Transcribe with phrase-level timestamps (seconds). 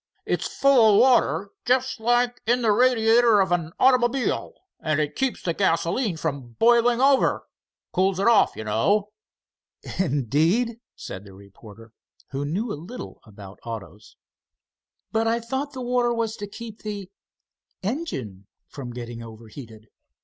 [0.25, 5.43] "It's full of water, just like in the radiator of an automobile, and it keeps
[5.43, 9.11] the gasoline from boiling over—cools it off you know."
[9.99, 11.91] "Indeed," said the reporter,
[12.31, 14.15] who knew a little about autos.
[15.11, 17.11] "But I thought the water was to keep the
[17.83, 19.85] engine from getting overheated."